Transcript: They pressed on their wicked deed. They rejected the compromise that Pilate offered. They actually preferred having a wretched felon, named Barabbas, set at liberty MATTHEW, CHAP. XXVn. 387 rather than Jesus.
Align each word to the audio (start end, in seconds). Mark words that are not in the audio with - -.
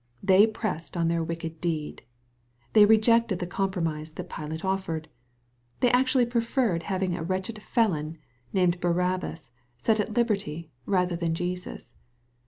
They 0.23 0.47
pressed 0.47 0.97
on 0.97 1.09
their 1.09 1.23
wicked 1.23 1.61
deed. 1.61 2.01
They 2.73 2.85
rejected 2.85 3.37
the 3.37 3.45
compromise 3.45 4.09
that 4.13 4.31
Pilate 4.31 4.65
offered. 4.65 5.09
They 5.79 5.91
actually 5.91 6.25
preferred 6.25 6.81
having 6.81 7.15
a 7.15 7.21
wretched 7.21 7.61
felon, 7.61 8.17
named 8.51 8.81
Barabbas, 8.81 9.51
set 9.77 9.99
at 9.99 10.13
liberty 10.15 10.71
MATTHEW, 10.71 10.71
CHAP. 10.71 10.71
XXVn. 10.71 10.85
387 10.87 10.91
rather 10.91 11.15
than 11.15 11.35
Jesus. 11.35 11.93